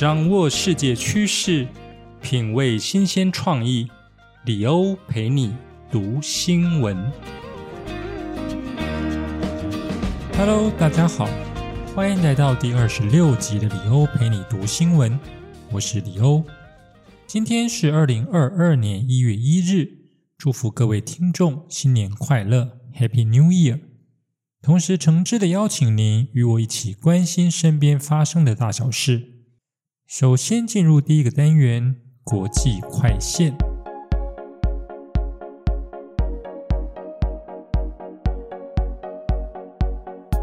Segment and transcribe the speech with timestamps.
[0.00, 1.68] 掌握世界趋势，
[2.22, 3.86] 品味新鲜创意。
[4.46, 5.54] 李欧陪你
[5.90, 6.96] 读新闻。
[10.38, 11.28] Hello，大家好，
[11.94, 15.20] 欢迎来到第二十六集的李欧陪你读新闻。
[15.70, 16.46] 我是李欧，
[17.26, 19.86] 今天是二零二二年一月一日，
[20.38, 23.78] 祝福各位听众新年快乐，Happy New Year！
[24.62, 29.39] 同时，诚挚的邀请您与我一起关心身边发生的大小事。
[30.12, 33.56] 首先进入第一个单元——国际快线。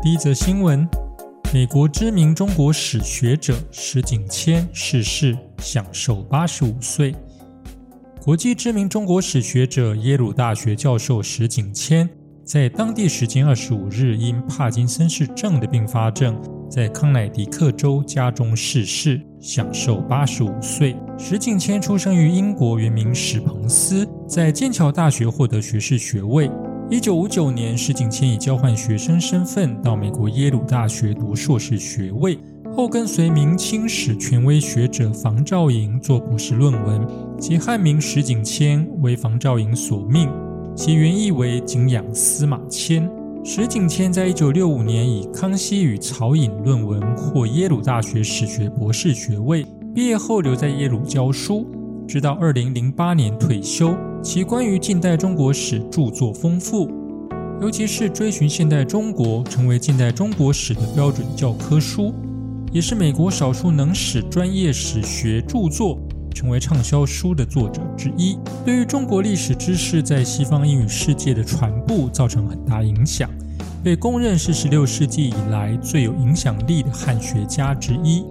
[0.01, 0.87] 第一则新闻：
[1.53, 7.13] 美国知名中国史学者石景谦逝世，享寿八十五岁。
[8.21, 12.09] 国际知名中国史学者、耶鲁大学教授石景谦，
[12.45, 19.21] 在当地时间二十五日因帕金森氏症的并发症，在康乃狄克州家中逝世。
[19.39, 20.95] 享寿八十五岁。
[21.17, 26.49] 石景谦出生于英国，原名史彭斯，在剑桥大学获得学士学位。
[26.89, 32.39] 一九五九年，石景谦以交换学生身份到美国耶鲁大学读硕士学位，
[32.73, 37.05] 后跟随明清史权威学者房兆莹做博士论文，
[37.39, 40.29] 其汉名石景谦为房兆莹所命，
[40.75, 43.09] 其原意为景仰司马迁。
[43.43, 51.65] 石景谦在一九六五年以《康熙与曹寅》论文获耶鲁大学史学博士学位，毕业后留在耶鲁教书，
[52.07, 53.95] 直到二零零八年退休。
[54.21, 56.89] 其关于近代中国史著作丰富，
[57.61, 62.13] 尤其是《追寻现代中国》成为近代中国史的标准教科书，
[62.73, 65.97] 也是美国少数能使专业史学著作
[66.37, 68.37] 成为畅销书的作者之一。
[68.63, 73.27] 对于中国历史知识在西方英语世界的传播造成很大影响。
[73.83, 78.23] 被公认是16世纪以来最有影响力的汉学家之一。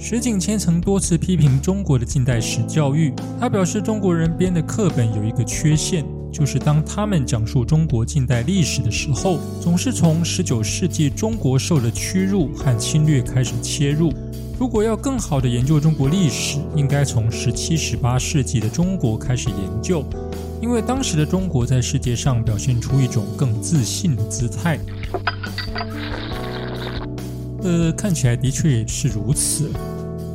[0.00, 3.12] 石景谦曾多次批评中国的近代史教育。
[3.38, 14.12] 他表示，中国人编的课本有一个缺陷，就是当他们讲述中国近代历史的时候，总是从19世纪中国受的屈辱和侵略开始切入。
[14.58, 20.04] 如果要更好的研究中国历史，应该从17、18世纪的中国开始研究。
[20.60, 24.76] 因为当时的中国在世界上表现出一种更自信的姿态，
[27.62, 29.70] 呃，看起来的确也是如此。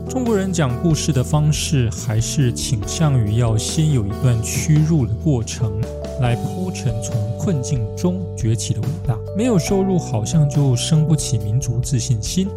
[0.08, 5.74] 中国人讲故事的方式还是倾向于要先有一段屈辱的过程，
[6.22, 9.18] 来铺陈从困境中崛起的伟大。
[9.36, 12.48] 没有收入，好像就生不起民族自信心。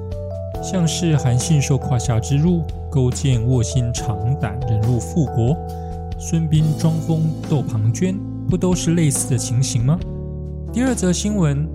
[0.68, 5.56] 像是韩信受胯下之辱，勾践卧薪尝胆，忍辱复国。
[6.18, 8.16] 孙膑装疯斗庞涓，
[8.50, 9.96] 不都是类似的情形吗？
[10.72, 11.68] 第二则新闻，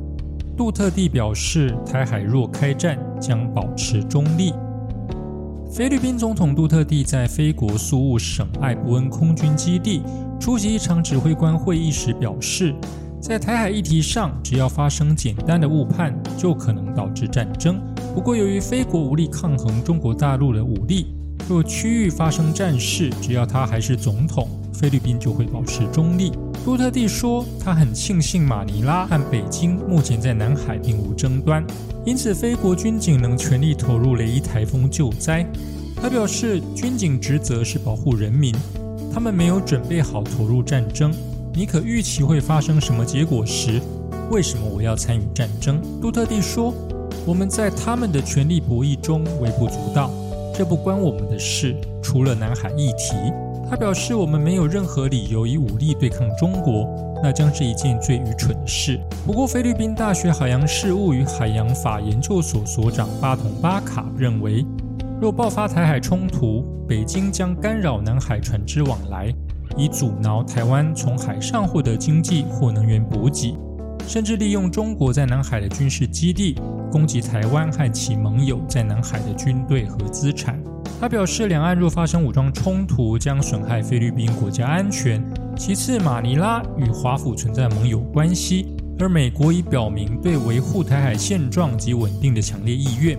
[0.57, 4.53] 杜特地表示，台海若开战，将保持中立。
[5.71, 10.03] 菲律宾总统杜特地在菲国苏务省艾伯恩空军基地
[10.37, 12.75] 出席一场指挥官会议时表示，
[13.21, 17.81] 在台海议题上，只要发生简单的误判，就可能导致战争。
[18.13, 21.15] 不过，由于菲国无力抗衡中国大陆的武力。
[21.47, 26.31] 若区域发生战事，只要他还是总统，菲律宾就会保持中立。
[26.65, 31.65] 杜特地说，他很庆幸马尼拉和北京目前在南海并无争端，
[32.05, 35.45] 因此菲国军警能全力投入雷伊台风救灾。
[35.95, 38.53] 他表示，军警职责是保护人民，
[39.13, 41.13] 他们没有准备好投入战争。
[41.53, 43.81] 你可预期会发生什么结果时，
[44.29, 45.81] 为什么我要参与战争？
[46.01, 46.73] 杜特地说，
[47.25, 50.09] 我们在他们的权力博弈中微不足道。
[50.53, 51.75] 这不关我们的事。
[52.03, 53.15] 除了南海议题，
[53.69, 56.85] 他表示我们没有任何理由以武力对抗中国，
[57.23, 58.99] 那将是一件最愚蠢的事。
[59.25, 64.65] 不过，菲律宾大学海洋事务与海洋法研究所所长巴同巴卡认为，
[65.21, 69.33] 若爆发台海冲突，北京将干扰南海船只往来，
[69.77, 73.55] 以阻挠台湾从海上获得经济或能源补给。
[74.07, 76.55] 甚至利用中国在南海的军事基地
[76.91, 80.61] 攻击台湾和其盟友在南海的军队和资产。
[80.99, 85.23] 他表示，两岸若发生武装冲突，将损害菲律宾国家安全。
[85.57, 88.67] 其次，马尼拉与华府存在盟友关系，
[88.99, 93.17] 而美国已表明对维护台海现状及稳定的强烈意愿。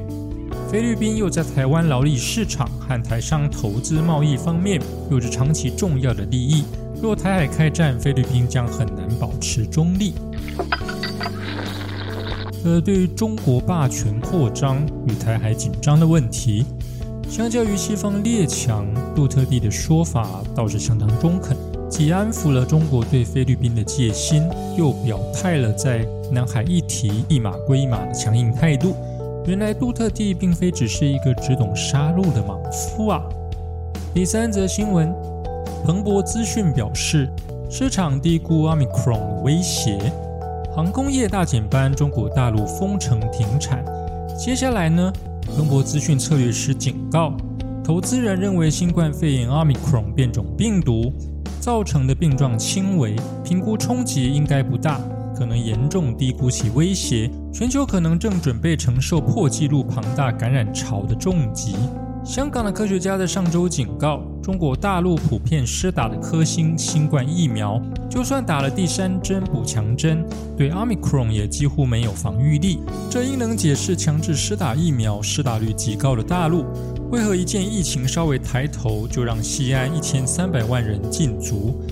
[0.70, 4.80] 菲律宾又在台湾劳力市场和台商投资贸易方面
[5.10, 6.64] 有着长期重要的利益。
[7.02, 10.14] 若台海开战，菲律宾将很难保持中立。
[12.64, 16.64] 呃，对于中国霸权扩张与台海紧张的问题，
[17.28, 21.56] 相较于西方列强，杜特地的说法倒是相当中肯，
[21.90, 24.48] 既安抚了中国对菲律宾的戒心，
[24.78, 28.94] 又表态了在南海议题一码归一码的强硬态度，
[29.44, 33.20] 原来杜特地并非只是一个只懂杀戮的莽夫啊！
[34.14, 35.12] 第三则新闻，
[35.84, 37.28] 彭博资讯表示，
[37.68, 39.98] 市场低估 Omicron 威胁，
[40.72, 43.84] 航空业大减班，中国大陆封城停产。
[44.38, 45.12] 接下来呢？
[45.56, 47.32] 彭博资讯策略师警告，
[47.82, 51.12] 投资人认为新冠肺炎 Omicron 变种病毒
[51.58, 55.00] 造成的病状轻微，评估冲击应该不大。
[55.34, 61.74] 可能严重低估其威胁，全球可能正准备承受破纪录庞大感染潮的重击。
[62.24, 70.24] 香港的科学家在上周警告，中国大陆普遍施打的科兴新冠疫苗，就算打了第三针补强针，
[70.56, 72.78] 对 Omicron 也几乎没有防御力。
[73.10, 76.64] 这应能解释强制施打疫苗、施打率极高的大陆，
[77.10, 81.82] 为何一见疫情稍微抬头，就让西安一千三百万人禁足。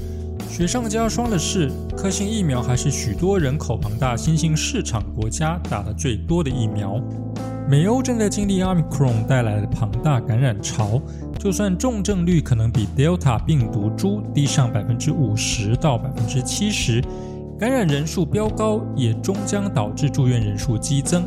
[0.48, 7.02] 雪上加霜的是，科兴疫苗还是许多人口庞大、新兴市场国家打的最多的疫苗。
[7.70, 11.00] 美欧正在经历 Omicron 带来的庞大感染潮，
[11.38, 17.00] 就算重症率可能比 Delta 病毒株低上百分之五十到百分之七十，
[17.60, 21.24] 感染人数飙高也终将导致住院人数激增。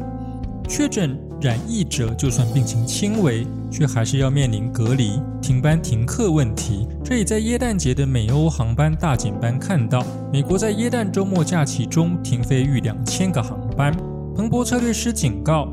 [0.67, 6.85] 确诊染疫者就算病情轻微，却还是要面临隔离、停班停课问题。
[7.05, 10.05] 这已在耶诞节的美欧航班大减班看到。
[10.29, 13.95] 美国在耶诞周末假期中停飞逾两千个航班。
[14.35, 15.69] 彭博策略师警告，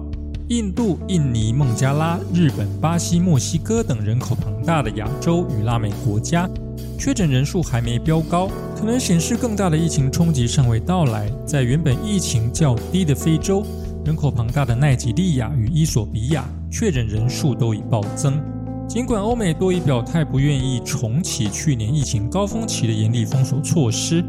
[0.50, 6.50] 印度、印尼、孟加拉、日本、巴西、墨西哥等人口庞大的亚洲与拉美国家，
[6.98, 11.30] 确诊人数还没飙高，可能显示更大的疫情冲击尚未到来。
[11.46, 13.64] 在原本疫情较低的非洲。
[14.04, 18.42] 人口庞大的奈及利亚与伊索比亚确诊人数都已暴增。
[18.88, 24.24] 尽管欧美多已表态不愿意重启去年疫情高峰期的严厉封锁措施，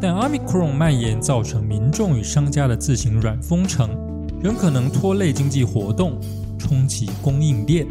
[0.00, 3.90] 但 Omicron 蔓延造成民众与商家的自行软封城，
[4.40, 6.18] 仍可能拖累经济活动，
[6.58, 7.86] 冲击供应链。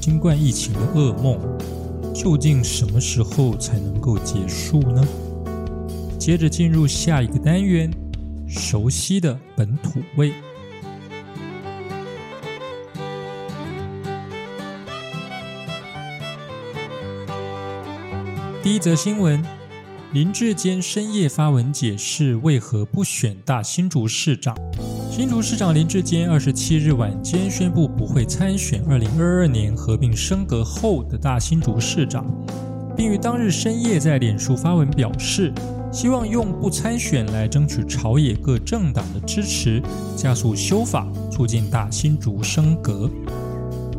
[0.00, 1.38] 新冠疫情的噩梦
[2.14, 5.04] 究竟什么时候才能够结束呢？
[6.18, 7.90] 接着进入下一个单元。
[8.48, 10.32] 熟悉的本土味。
[18.62, 19.44] 第一则新闻：
[20.16, 24.56] 林志坚深夜发文解释为何不选大新竹市长。
[25.10, 32.24] 新竹市长林志坚二十七日晚间宣布不会参选二零二二年合并升格后的大新竹市长，
[32.96, 35.52] 并于当日深夜在脸书发文表示。
[35.92, 39.82] 希望用不参选来争取朝野各政党的支持，
[40.16, 43.10] 加速修法，促进大新竹升格。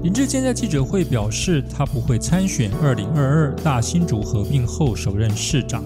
[0.01, 5.83] 林志坚在记者会表示，他不会参选二零二二大新竹合并后首任市长，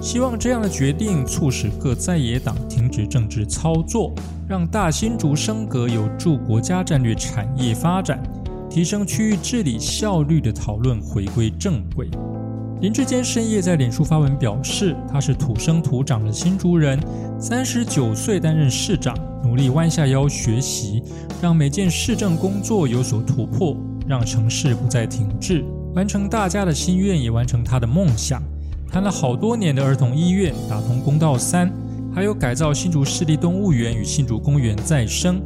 [0.00, 4.14] 希望这样的决定促使各在野党停止政治操作，
[4.48, 8.22] 让大新竹升格有助国家战略产业发展，
[8.70, 12.08] 提升区域治理效率的讨论回归正轨。
[12.80, 16.98] 林志坚深夜在脸书发文表示，他是土生土长的新竹人，
[17.38, 19.14] 三十九岁担任市长，
[19.44, 21.02] 努力弯下腰学习，
[21.42, 23.76] 让每件市政工作有所突破，
[24.06, 25.62] 让城市不再停滞，
[25.94, 28.42] 完成大家的心愿，也完成他的梦想。
[28.92, 31.72] 谈了好多年的儿童医院打通公道三，
[32.12, 35.40] 还有改造新竹市立动物园与新竹公园再生，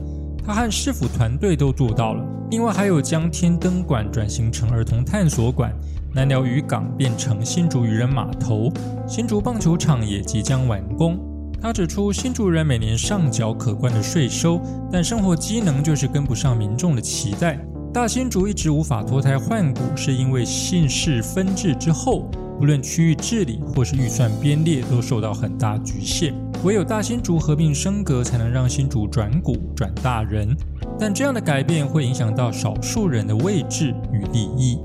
[0.47, 2.25] 他和市府团队都做到了。
[2.51, 5.71] 另外还有将天灯馆转型成儿童探索馆。
[6.15, 8.73] 南寮渔港变成新竹渔人码头，
[9.07, 11.19] 新竹棒球场也即将完工。
[11.61, 14.61] 他指出，新竹人每年上缴可观的税收，
[14.93, 17.59] 但生活机能就是跟不上民众的期待。
[17.93, 26.35] 大新竹一直无法脱胎换骨，是因为姓氏分治之后，不论区域治理或是预算编列，都受到很大局限。
[26.63, 30.57] 唯有大新竹合并升格，才能让新竹转股转大人。
[30.99, 34.79] 但这样的改变会影响到少数人的位置与利益。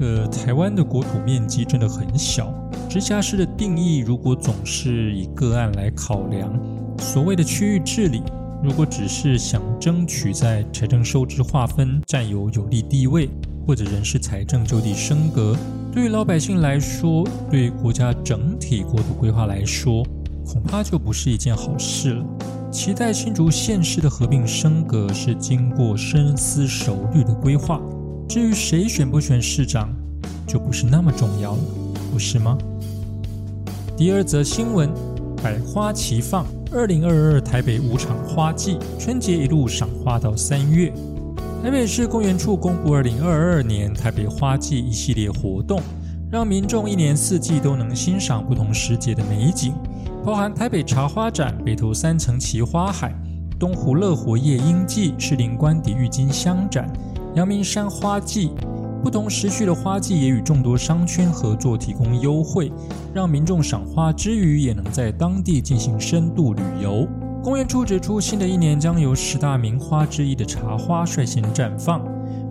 [0.00, 2.52] 呃，台湾的国土面积真的很小，
[2.88, 6.50] 直辖市的定义如果总是以个案来考量，
[6.98, 8.22] 所谓的区域治理，
[8.64, 13.28] 如果只是想争取在财政收支划分占有有利地位，
[13.66, 15.56] 或者人事财政就地升格，
[15.92, 20.04] 对于老百姓来说，对国家整体国土规划来说，
[20.44, 22.24] 恐怕就不是一件好事了。
[22.72, 27.80] 期待新竹县市的合并升格是经过深思熟虑的规划。
[28.28, 29.94] 至于谁选不选市长，
[30.46, 31.60] 就不是那么重要了，
[32.10, 32.56] 不是吗？
[33.96, 34.90] 第二则新闻：
[35.42, 40.90] 百花齐放，二零二二台北五场花季，春节一路赏花到三月。
[41.62, 45.80] 台北市公园处公布二零二二年台北花季一系列活动，
[46.28, 49.72] 让民众一年四季都能欣赏不同时节的美景。
[50.24, 53.14] 包含台北茶花展、北投三层奇花海、
[53.60, 56.92] 东湖乐活夜莺季、士林官邸郁金香展、
[57.36, 58.50] 阳明山花季。
[59.00, 62.72] 不同时序的花季也与众多商圈合作，提供优惠，
[63.14, 67.06] 让民众赏花之余，也能在当地进行深度旅游。
[67.42, 72.00] 公园处指出，新的一年将由十大名花之一的茶花率先绽放。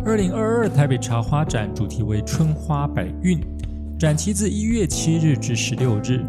[0.06, 3.40] 二零二二台北茶花展主题为“春花百韵”，
[3.98, 6.26] 展期自一月七日至十六日。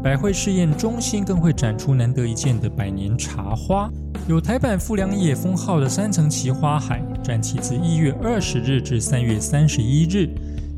[0.00, 3.90] 百汇试验中心更会展出难得一见的百年茶花，
[4.28, 10.30] 有台版富良野封号的三层奇花海，展期自一月二十日至三月三十一日，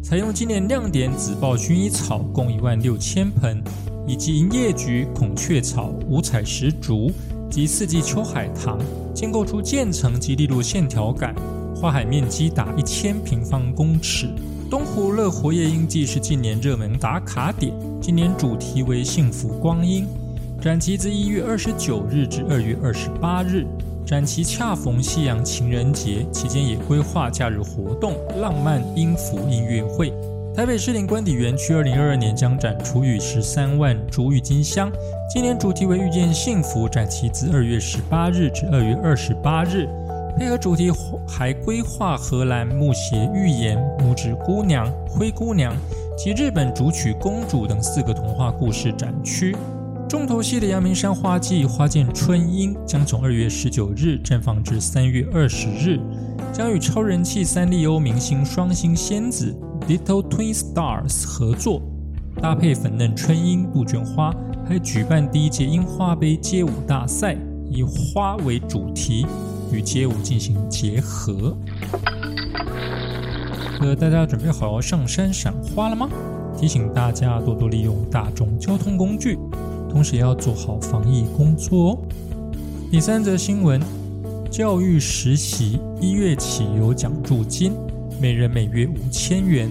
[0.03, 3.63] 采用今年亮点紫豹薰衣草共一万六千盆，
[4.07, 7.11] 以及银叶菊、孔雀草、五彩石竹
[7.51, 8.79] 及四季秋海棠，
[9.15, 11.35] 建构出渐层及利落线条感，
[11.75, 14.29] 花海面积达一千平方公尺。
[14.69, 20.07] 东湖乐活夜莺季是近年热门打卡点，今年主题为幸福光阴，
[20.61, 23.65] 展期自一月二十九日至二月二十八日，
[24.05, 30.13] 展期恰逢西洋情人节期间，也规划假日活动浪漫音符音乐会。
[30.57, 34.91] 台北市林官邸园区二零二二年将展出逾十三万株郁金香，
[35.29, 39.87] 今年主题为遇见幸福，展期自二月十八日至二月二十八日。
[40.39, 40.91] 配合主题，
[41.29, 45.77] 还规划荷兰木鞋寓言、拇指姑娘、灰姑娘
[46.17, 49.55] 及日本竹取公主等四个童话故事展区。
[50.09, 56.01] 重头戏的阳明山花季花见春樱将从二月十九日绽放至三月二十日，
[56.51, 59.55] 将与超人气三丽鸥明星双星仙子
[59.89, 61.81] Little Twin Stars 合作，
[62.43, 64.35] 搭配粉嫩春樱、杜鹃花，
[64.67, 67.37] 还举办第一届樱花杯街舞大赛，
[67.71, 69.25] 以花为主题。
[69.73, 71.57] 与街舞进行结合。
[73.81, 76.09] 呃，大家准备好要上山赏花了吗？
[76.57, 79.37] 提醒大家多多利用大众交通工具，
[79.91, 81.99] 同时也要做好防疫工作哦。
[82.93, 83.81] 第三则新闻：
[84.51, 87.73] 教育实习一月起有奖助金，
[88.19, 89.71] 每人每月五千元。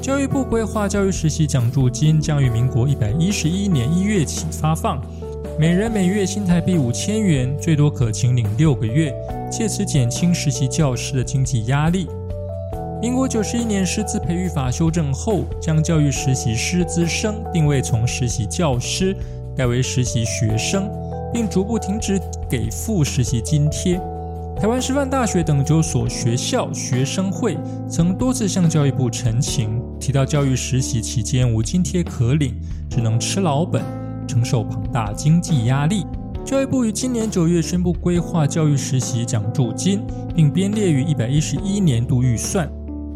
[0.00, 5.02] 教育部规划教育实习奖助金将于民国一百一十一年一月起发放。
[5.58, 9.14] 每人每月新台币五千元，最多可请领六个月，
[9.50, 12.08] 借此减轻实习教师的经济压力。
[13.02, 19.14] 民国九十一年师资培育法修正后，将教育实习师资生定位从实习教师
[19.54, 20.88] 改为实习学生，
[21.34, 24.00] 并逐步停止给付实习津贴。
[24.58, 27.58] 台湾师范大学等九所学校学生会
[27.88, 32.54] 曾多次向教育部陈情，提到教育实习期间无津贴可领，
[32.88, 33.82] 只能吃老本。
[34.26, 36.04] 承受庞大经济压力，
[36.44, 40.00] 教育部于今年九月宣布规划教育实习奖助金，
[40.34, 42.68] 并编列于一百一十一年度预算，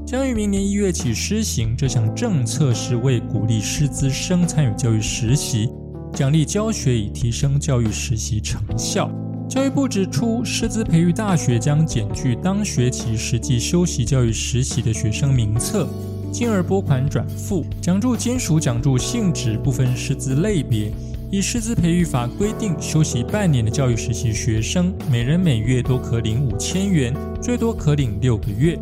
[0.06, 1.74] 将于明年一月起施行。
[1.76, 5.68] 这项政策是为鼓励师资生参与教育实习，
[6.12, 9.10] 奖励教学以提升教育实习成效。
[9.50, 15.88] 教育部指出，师资培育大学将减去当学期实际修习教育实习的学生名册。
[16.30, 20.92] 进而拨款转付奖助金属奖助性质不分师资类别，
[21.32, 28.78] 以师资培育法规定，休息半年的教育实习学生，每人每月都可领五千元，最多可领六个月。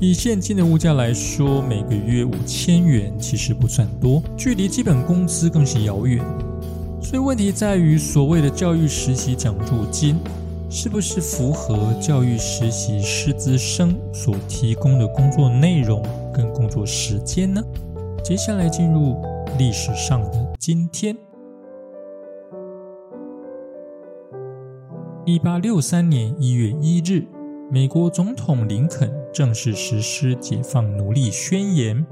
[0.00, 6.20] 以现今的物价来说，每个月五千元其实不算多，距离基本工资更是遥远。
[7.08, 10.18] 所以问题在于，所谓的教育实习奖助金。
[10.68, 17.62] 是不是符合教育实习师资生所提供的工作内容跟工作时间呢？
[18.24, 19.22] 接下来进入
[19.56, 21.16] 历史上的今天。
[25.24, 27.24] 一八六三年一月一日，
[27.70, 32.04] 美国总统林肯正式实施解放奴隶宣言。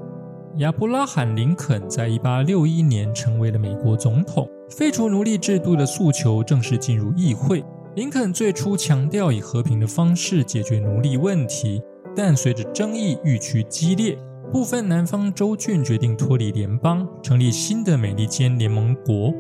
[0.59, 7.65] 亚伯拉罕·林肯在一八六一年成为了美国总统，废除奴隶制度的诉求正式进入议会。
[7.95, 11.81] 林肯最初强调以和平的方式解决奴隶问题，
[12.17, 14.19] 但随着争议愈趋激烈，
[14.51, 19.33] 部分南方州郡决定脱离联邦，成立新的美利坚联盟国，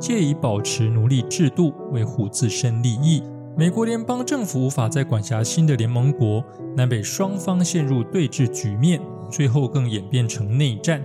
[0.00, 3.22] 借以保持奴隶制度，维护自身利益。
[3.58, 6.42] 美国联邦政府无法再管辖新的联盟国，
[6.76, 11.04] 南北双方陷入对峙局面，最后更演变成内战。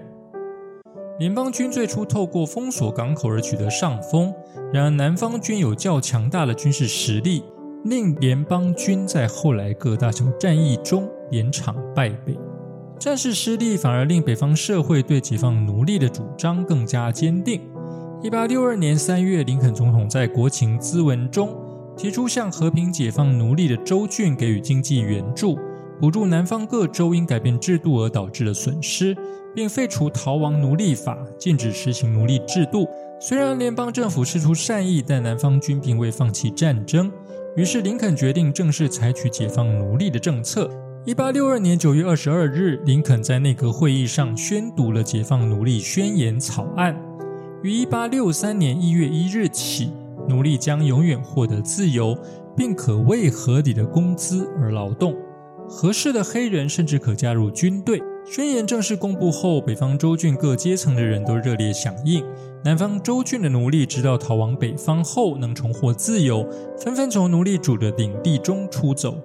[1.20, 4.34] 联邦军最初透过封锁港口而取得上风，
[4.74, 7.43] 然而南方军有较强大的军事实力，
[7.86, 12.36] 令联邦军在后来各大小战役中连场败北。
[12.98, 17.62] 战事失利反而令北方社会对解放奴隶的主张更加坚定。
[18.24, 21.55] 一八六二年三月，林肯总统在国情咨文中
[21.96, 25.60] 提出向和平解放奴隶的州郡给予经济援助，
[26.00, 29.15] 补助南方各州因改变制度而导致的损失。
[29.56, 32.88] 并废除逃亡奴隶法，禁止实行奴隶制度。
[33.20, 37.12] 虽然联邦政府施出善意，但南方军并未放弃战争。
[37.56, 40.70] 于是林肯决定正式采取解放奴隶的政策。
[41.06, 46.96] 一八六二年九月二十二日，林肯在内阁会议上宣读了解放奴隶宣言草案。
[47.62, 49.92] 于一八六三年一月一日起，
[50.28, 52.18] 奴隶将永远获得自由，
[52.58, 55.16] 并可为合理的工资而劳动。
[55.70, 58.02] 合适的黑人甚至可加入军队。
[58.25, 62.24] 宣言正式公布后，北方州郡各阶层的人都热烈响应。
[62.63, 66.48] 南方州郡的奴隶知道逃往北方后能重获自由，
[66.80, 69.18] 纷纷从奴隶主的领地中出走。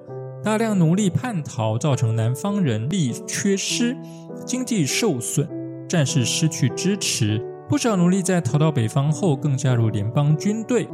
[0.42, 3.96] 大量奴隶叛逃，造成南方人力缺失，
[4.44, 5.48] 经济受损，
[5.88, 7.40] 战士失去支持。
[7.68, 10.88] 不少奴隶在逃到北方后，更加入联邦军队。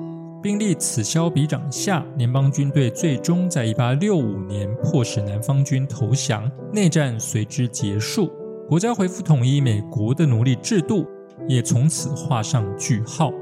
[0.45, 8.31] 兵力此消彼长下，联邦军队最终在1865年迫使南方军投降，内战随之结束，
[8.69, 11.07] 国家恢复统一，美国的奴隶制度
[11.49, 13.33] 也从此画上句号。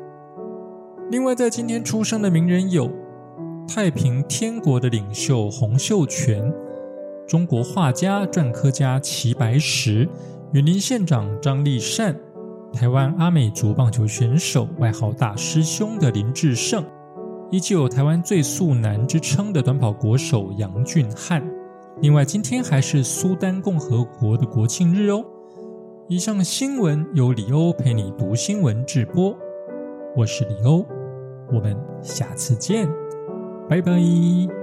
[1.10, 2.88] 另外，在今天出生的名人有
[3.66, 6.54] 太平天国的领袖洪秀全、
[7.26, 10.08] 中国画家、篆刻家齐白石、
[10.52, 12.16] 云林县长张立善。
[12.72, 16.84] 台湾阿美族棒球选手，外号大师兄的林志胜，
[17.50, 21.42] 依旧有台湾最速男之称的短跑国手杨俊翰。
[22.00, 25.24] 另外，今天还是苏丹共和国的国庆日哦。
[26.08, 29.36] 以上新闻由李欧陪你读新闻直播，
[30.16, 30.84] 我是李欧，
[31.52, 32.88] 我们下次见，
[33.68, 34.61] 拜拜。